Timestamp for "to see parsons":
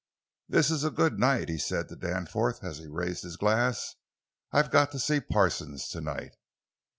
4.93-5.89